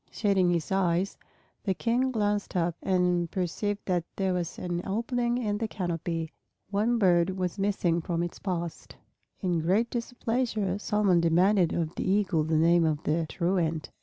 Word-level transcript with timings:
Shading 0.09 0.49
his 0.49 0.71
eyes, 0.71 1.15
the 1.63 1.75
King 1.75 2.11
glanced 2.11 2.55
up 2.55 2.75
and 2.81 3.29
perceived 3.29 3.81
that 3.85 4.03
there 4.15 4.33
was 4.33 4.57
an 4.57 4.81
opening 4.83 5.37
in 5.37 5.59
the 5.59 5.67
canopy. 5.67 6.31
One 6.71 6.97
bird 6.97 7.29
was 7.37 7.59
missing 7.59 8.01
from 8.01 8.23
its 8.23 8.39
post. 8.39 8.95
In 9.41 9.59
great 9.59 9.91
displeasure 9.91 10.79
Solomon 10.79 11.19
demanded 11.21 11.71
of 11.71 11.93
the 11.93 12.09
Eagle 12.09 12.43
the 12.43 12.57
name 12.57 12.83
of 12.83 13.03
the 13.03 13.27
truant. 13.29 13.91